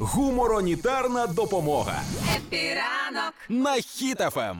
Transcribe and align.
Гуморонітарна 0.00 1.26
допомога 1.26 2.02
Епіранок. 2.36 3.34
на 3.48 3.74
Ем. 3.74 3.82
хітафем. 3.82 4.56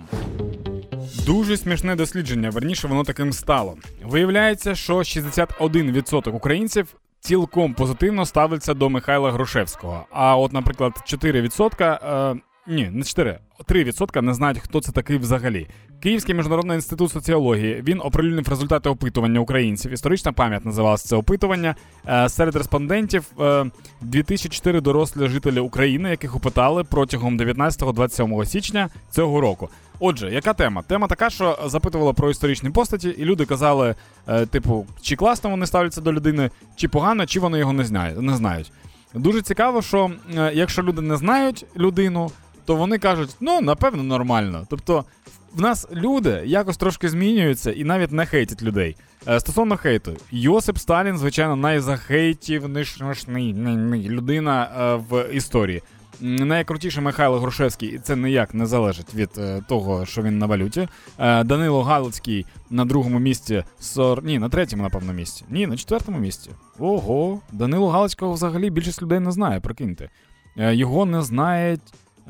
Дуже 1.27 1.57
смішне 1.57 1.97
дослідження, 1.97 2.51
верніше 2.51 2.89
воно 2.89 3.05
таким 3.05 3.33
стало. 3.33 3.77
Виявляється, 4.05 4.75
що 4.75 4.97
61% 4.97 6.29
українців 6.35 6.95
цілком 7.21 7.75
позитивно 7.75 8.27
ставиться 8.27 8.75
до 8.75 8.91
Михайла 8.91 9.33
Грушевського. 9.33 10.07
А 10.11 10.37
от, 10.37 10.53
наприклад, 10.53 10.93
4%, 11.07 11.85
е, 11.85 12.41
ні, 12.67 12.91
не 12.93 13.05
4, 13.05 13.39
3% 13.69 14.21
не 14.21 14.35
знають, 14.35 14.59
хто 14.59 14.81
це 14.81 14.93
такий 14.93 15.19
взагалі. 15.19 15.67
Київський 16.03 16.35
міжнародний 16.35 16.75
інститут 16.75 17.13
соціології 17.13 17.83
він 17.89 18.01
оприлюднив 18.01 18.49
результати 18.49 18.89
опитування 18.89 19.41
українців. 19.41 19.93
Історична 19.93 20.33
пам'ять 20.33 20.65
називалася 20.65 21.09
це 21.09 21.17
опитування. 21.17 21.75
Е, 22.07 22.29
серед 22.29 22.57
респондентів 22.57 23.25
е, 23.41 23.71
2004 24.01 24.81
дорослі 24.81 25.29
жителі 25.29 25.61
України, 25.61 26.11
яких 26.11 26.37
опитали 26.37 26.85
протягом 26.85 27.39
19-27 27.39 28.45
січня 28.45 28.89
цього 29.11 29.41
року. 29.41 29.69
Отже, 30.01 30.31
яка 30.31 30.55
тема? 30.55 30.83
Тема 30.83 31.07
така, 31.07 31.31
що 31.31 31.59
запитувала 31.67 32.13
про 32.13 32.31
історичні 32.31 32.71
постаті, 32.71 33.09
і 33.09 33.25
люди 33.25 33.45
казали, 33.45 33.95
е, 34.29 34.47
типу, 34.47 34.87
чи 35.03 35.17
класно 35.17 35.51
вони 35.51 35.67
ставляться 35.67 36.01
до 36.01 36.13
людини, 36.13 36.51
чи 36.77 36.89
погано, 36.89 37.27
чи 37.27 37.41
вони 37.41 37.59
його 37.59 37.73
не 37.73 38.35
знають. 38.37 38.73
Дуже 39.15 39.43
цікаво, 39.43 39.83
що 39.83 40.11
е, 40.37 40.53
якщо 40.55 40.83
люди 40.83 41.01
не 41.01 41.17
знають 41.17 41.67
людину, 41.77 42.31
то 42.71 42.77
вони 42.77 42.99
кажуть, 42.99 43.37
ну 43.41 43.61
напевно, 43.61 44.03
нормально. 44.03 44.67
Тобто, 44.71 45.05
в 45.53 45.61
нас 45.61 45.89
люди 45.93 46.43
якось 46.47 46.77
трошки 46.77 47.09
змінюються 47.09 47.73
і 47.73 47.85
навіть 47.85 48.13
не 48.13 48.27
хейтять 48.27 48.63
людей. 48.63 48.97
Е, 49.29 49.41
Стосовно 49.41 49.77
хейту, 49.77 50.13
Йосип 50.31 50.79
Сталін, 50.79 51.19
звичайно, 51.19 51.57
найзахейтівнішний 51.57 54.09
людина 54.09 54.71
е, 54.81 54.95
в 55.11 55.29
історії. 55.33 55.83
М, 56.23 56.37
Найкрутіший 56.37 57.03
Михайло 57.03 57.41
Грушевський, 57.41 57.89
і 57.89 57.99
це 57.99 58.17
ніяк 58.17 58.55
не 58.55 58.67
залежить 58.67 59.15
від 59.15 59.31
е, 59.39 59.63
того, 59.69 60.07
що 60.07 60.23
він 60.23 60.39
на 60.39 60.47
валюті. 60.47 60.89
Е, 61.19 61.45
Данило 61.45 61.83
Галицький 61.83 62.47
на 62.71 62.85
другому 62.85 63.19
місці, 63.19 63.65
сор... 63.81 64.25
ні, 64.25 64.39
на 64.39 64.49
третьому, 64.49 64.83
напевно, 64.83 65.13
місці. 65.13 65.45
Ні, 65.49 65.67
на 65.67 65.77
четвертому 65.77 66.19
місці. 66.19 66.51
Ого, 66.79 67.41
Данило 67.53 67.89
Галицького 67.89 68.33
взагалі 68.33 68.71
більшість 68.71 69.03
людей 69.03 69.21
не 69.21 69.33
знає, 69.33 69.61
прикиньте. 69.61 70.11
Е, 70.59 70.75
Його 70.75 71.07
не 71.07 71.23
знають. 71.23 71.81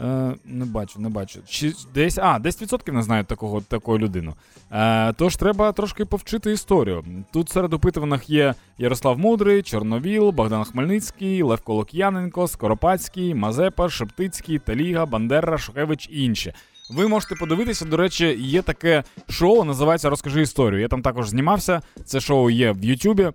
Е, 0.00 0.34
не 0.44 0.64
бачу, 0.64 1.00
не 1.00 1.08
бачу. 1.08 1.40
Чи 1.48 1.72
десь, 1.94 2.18
а, 2.18 2.38
10% 2.38 2.92
не 2.92 3.02
знають 3.02 3.26
такого, 3.26 3.60
таку 3.60 3.98
людину. 3.98 4.34
Е, 4.72 5.12
тож 5.12 5.36
треба 5.36 5.72
трошки 5.72 6.04
повчити 6.04 6.52
історію. 6.52 7.04
Тут 7.32 7.48
серед 7.48 7.72
опитуваних 7.72 8.30
є 8.30 8.54
Ярослав 8.78 9.18
Мудрий, 9.18 9.62
Чорновіл, 9.62 10.30
Богдан 10.30 10.64
Хмельницький, 10.64 11.42
Левко 11.42 11.74
Лук'яненко, 11.74 12.48
Скоропадський, 12.48 13.34
Мазепа, 13.34 13.88
Шептицький, 13.88 14.58
Таліга, 14.58 15.06
Бандера, 15.06 15.58
Шухевич 15.58 16.08
і 16.12 16.24
інші. 16.24 16.52
Ви 16.90 17.08
можете 17.08 17.34
подивитися, 17.34 17.84
до 17.84 17.96
речі, 17.96 18.36
є 18.40 18.62
таке 18.62 19.04
шоу, 19.28 19.64
називається 19.64 20.10
Розкажи 20.10 20.42
історію. 20.42 20.80
Я 20.80 20.88
там 20.88 21.02
також 21.02 21.28
знімався. 21.28 21.82
Це 22.04 22.20
шоу 22.20 22.50
є 22.50 22.72
в 22.72 22.84
Ютубі. 22.84 23.22
Е, 23.22 23.32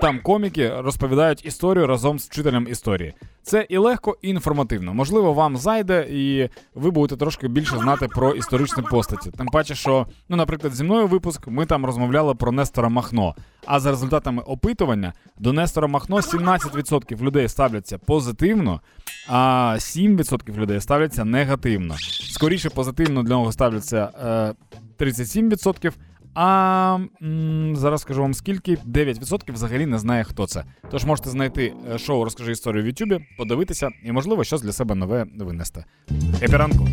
там 0.00 0.20
коміки 0.22 0.72
розповідають 0.80 1.46
історію 1.46 1.86
разом 1.86 2.18
з 2.18 2.28
вчителем 2.28 2.66
історії. 2.70 3.14
Це 3.46 3.66
і 3.68 3.78
легко, 3.78 4.16
і 4.22 4.28
інформативно. 4.28 4.94
Можливо, 4.94 5.32
вам 5.32 5.56
зайде, 5.56 6.06
і 6.10 6.48
ви 6.74 6.90
будете 6.90 7.16
трошки 7.16 7.48
більше 7.48 7.78
знати 7.78 8.08
про 8.08 8.32
історичні 8.32 8.82
постаті. 8.82 9.30
Тим 9.30 9.46
паче, 9.46 9.74
що, 9.74 10.06
ну, 10.28 10.36
наприклад, 10.36 10.74
зі 10.74 10.84
мною 10.84 11.06
випуск 11.06 11.46
ми 11.46 11.66
там 11.66 11.86
розмовляли 11.86 12.34
про 12.34 12.52
Нестора 12.52 12.88
Махно. 12.88 13.34
А 13.66 13.80
за 13.80 13.90
результатами 13.90 14.42
опитування 14.42 15.12
до 15.38 15.52
Нестора 15.52 15.86
Махно 15.86 16.16
17% 16.16 17.22
людей 17.22 17.48
ставляться 17.48 17.98
позитивно, 17.98 18.80
а 19.28 19.76
7% 19.78 20.56
людей 20.56 20.80
ставляться 20.80 21.24
негативно. 21.24 21.94
Скоріше 22.30 22.70
позитивно 22.70 23.22
для 23.22 23.34
нього 23.34 23.52
ставляться 23.52 24.10
е, 25.00 25.04
37%. 25.04 25.92
А 26.38 26.98
м, 27.22 27.76
зараз 27.76 28.00
скажу 28.00 28.22
вам 28.22 28.34
скільки 28.34 28.76
9% 28.86 29.52
взагалі 29.52 29.86
не 29.86 29.98
знає, 29.98 30.24
хто 30.24 30.46
це. 30.46 30.64
Тож 30.90 31.04
можете 31.04 31.30
знайти 31.30 31.72
е, 31.94 31.98
шоу 31.98 32.24
Розкажи 32.24 32.52
історію 32.52 32.82
в 32.84 32.86
Ютубі, 32.86 33.20
подивитися 33.38 33.88
і, 34.04 34.12
можливо, 34.12 34.44
щось 34.44 34.62
для 34.62 34.72
себе 34.72 34.94
нове 34.94 35.26
винести. 35.38 35.84
Епіранку. 36.42 36.88